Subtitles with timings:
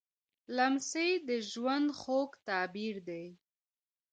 [0.55, 3.25] لمسی د ژوند خوږ تعبیر دی.